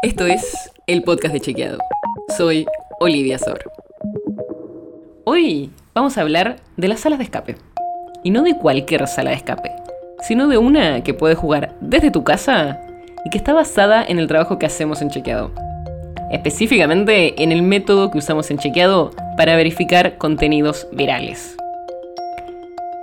[0.00, 1.78] Esto es el podcast de Chequeado.
[2.36, 2.66] Soy
[3.00, 3.58] Olivia Sor.
[5.24, 7.56] Hoy vamos a hablar de las salas de escape.
[8.22, 9.72] Y no de cualquier sala de escape,
[10.20, 12.80] sino de una que puedes jugar desde tu casa
[13.24, 15.50] y que está basada en el trabajo que hacemos en Chequeado.
[16.30, 21.56] Específicamente en el método que usamos en Chequeado para verificar contenidos virales.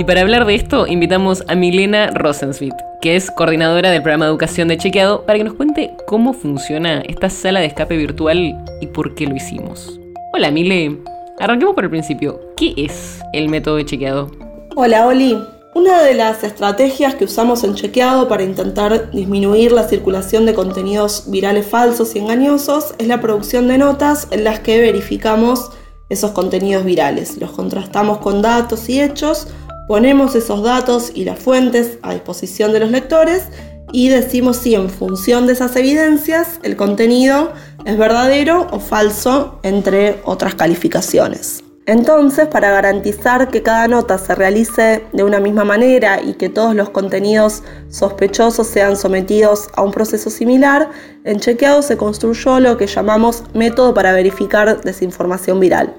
[0.00, 4.30] Y para hablar de esto, invitamos a Milena Rosensvit, que es coordinadora del programa de
[4.30, 8.86] educación de Chequeado, para que nos cuente cómo funciona esta sala de escape virtual y
[8.86, 9.98] por qué lo hicimos.
[10.32, 10.96] Hola, Mile.
[11.40, 12.40] Arranquemos por el principio.
[12.56, 14.30] ¿Qué es el método de Chequeado?
[14.76, 15.36] Hola, Oli.
[15.74, 21.24] Una de las estrategias que usamos en Chequeado para intentar disminuir la circulación de contenidos
[21.26, 25.72] virales falsos y engañosos es la producción de notas en las que verificamos
[26.08, 27.36] esos contenidos virales.
[27.38, 29.48] Los contrastamos con datos y hechos
[29.88, 33.44] Ponemos esos datos y las fuentes a disposición de los lectores
[33.90, 37.54] y decimos si en función de esas evidencias el contenido
[37.86, 41.64] es verdadero o falso, entre otras calificaciones.
[41.86, 46.74] Entonces, para garantizar que cada nota se realice de una misma manera y que todos
[46.74, 50.90] los contenidos sospechosos sean sometidos a un proceso similar,
[51.24, 55.94] en Chequeado se construyó lo que llamamos método para verificar desinformación viral.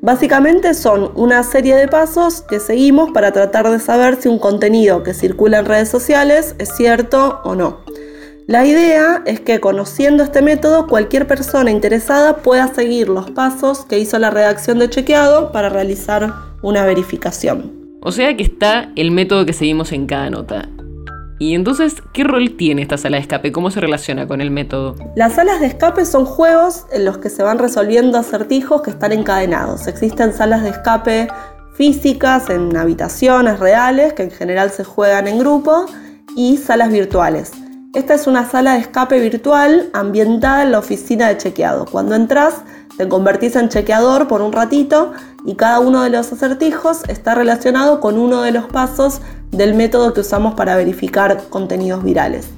[0.00, 5.02] Básicamente son una serie de pasos que seguimos para tratar de saber si un contenido
[5.02, 7.78] que circula en redes sociales es cierto o no.
[8.46, 13.98] La idea es que conociendo este método cualquier persona interesada pueda seguir los pasos que
[13.98, 16.32] hizo la redacción de chequeado para realizar
[16.62, 17.72] una verificación.
[18.00, 20.68] O sea que está el método que seguimos en cada nota.
[21.40, 23.52] Y entonces, ¿qué rol tiene esta sala de escape?
[23.52, 24.96] ¿Cómo se relaciona con el método?
[25.14, 29.12] Las salas de escape son juegos en los que se van resolviendo acertijos que están
[29.12, 29.86] encadenados.
[29.86, 31.28] Existen salas de escape
[31.74, 35.86] físicas en habitaciones reales, que en general se juegan en grupo,
[36.34, 37.52] y salas virtuales.
[37.94, 41.86] Esta es una sala de escape virtual ambientada en la oficina de chequeado.
[41.86, 42.62] Cuando entras,
[42.96, 45.12] te convertís en chequeador por un ratito
[45.46, 50.12] y cada uno de los acertijos está relacionado con uno de los pasos del método
[50.12, 52.50] que usamos para verificar contenidos virales.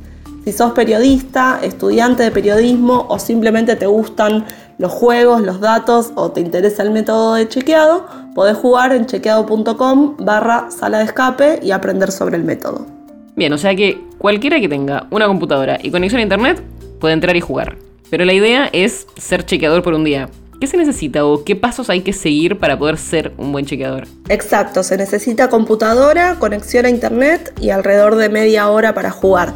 [0.44, 4.46] Si sos periodista, estudiante de periodismo o simplemente te gustan
[4.78, 10.16] los juegos, los datos o te interesa el método de chequeado, podés jugar en chequeado.com
[10.18, 12.86] barra sala de escape y aprender sobre el método.
[13.36, 16.62] Bien, o sea que cualquiera que tenga una computadora y conexión a internet
[16.98, 17.76] puede entrar y jugar.
[18.08, 20.28] Pero la idea es ser chequeador por un día.
[20.60, 24.06] ¿Qué se necesita o qué pasos hay que seguir para poder ser un buen chequeador?
[24.28, 29.54] Exacto, se necesita computadora, conexión a internet y alrededor de media hora para jugar.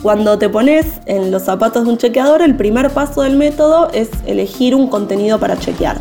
[0.00, 4.10] Cuando te pones en los zapatos de un chequeador, el primer paso del método es
[4.26, 5.98] elegir un contenido para chequear.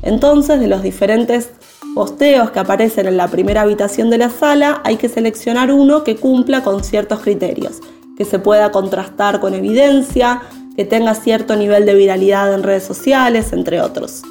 [0.00, 1.50] Entonces, de los diferentes
[1.94, 6.16] posteos que aparecen en la primera habitación de la sala, hay que seleccionar uno que
[6.16, 7.80] cumpla con ciertos criterios,
[8.16, 10.40] que se pueda contrastar con evidencia,
[10.80, 14.22] que tenga cierto nivel de viralidad en redes sociales, entre otros.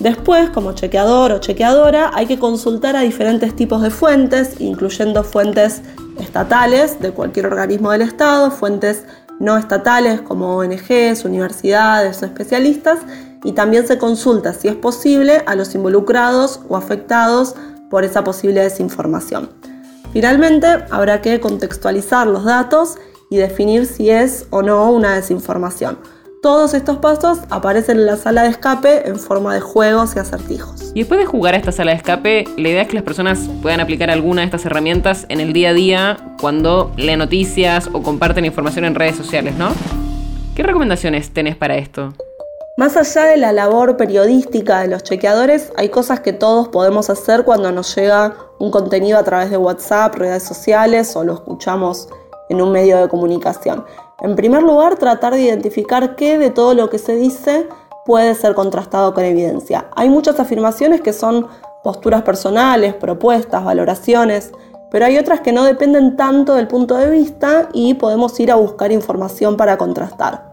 [0.00, 5.82] Después, como chequeador o chequeadora, hay que consultar a diferentes tipos de fuentes, incluyendo fuentes
[6.18, 9.04] estatales de cualquier organismo del Estado, fuentes
[9.38, 13.00] no estatales como ONGs, universidades o especialistas,
[13.44, 17.54] y también se consulta, si es posible, a los involucrados o afectados
[17.90, 19.50] por esa posible desinformación.
[20.14, 22.96] Finalmente, habrá que contextualizar los datos
[23.32, 25.98] y definir si es o no una desinformación.
[26.42, 30.92] Todos estos pasos aparecen en la sala de escape en forma de juegos y acertijos.
[30.94, 33.48] Y después de jugar a esta sala de escape, la idea es que las personas
[33.62, 38.02] puedan aplicar alguna de estas herramientas en el día a día cuando leen noticias o
[38.02, 39.70] comparten información en redes sociales, ¿no?
[40.54, 42.12] ¿Qué recomendaciones tenés para esto?
[42.76, 47.44] Más allá de la labor periodística de los chequeadores, hay cosas que todos podemos hacer
[47.44, 52.08] cuando nos llega un contenido a través de WhatsApp, redes sociales o lo escuchamos
[52.52, 53.84] en un medio de comunicación.
[54.20, 57.66] En primer lugar, tratar de identificar qué de todo lo que se dice
[58.04, 59.86] puede ser contrastado con evidencia.
[59.96, 61.48] Hay muchas afirmaciones que son
[61.82, 64.52] posturas personales, propuestas, valoraciones,
[64.90, 68.56] pero hay otras que no dependen tanto del punto de vista y podemos ir a
[68.56, 70.52] buscar información para contrastar.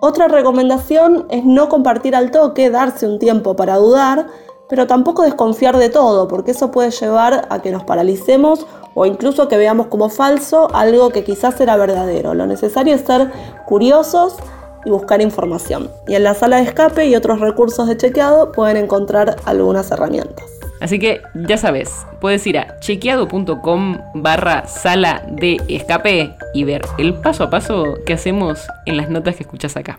[0.00, 4.26] Otra recomendación es no compartir al toque, darse un tiempo para dudar,
[4.70, 9.48] pero tampoco desconfiar de todo, porque eso puede llevar a que nos paralicemos o incluso
[9.48, 12.34] que veamos como falso algo que quizás era verdadero.
[12.34, 13.30] Lo necesario es ser
[13.66, 14.36] curiosos
[14.84, 15.90] y buscar información.
[16.06, 20.46] Y en la sala de escape y otros recursos de chequeado pueden encontrar algunas herramientas.
[20.80, 27.14] Así que ya sabes, puedes ir a chequeado.com barra sala de escape y ver el
[27.14, 29.98] paso a paso que hacemos en las notas que escuchas acá.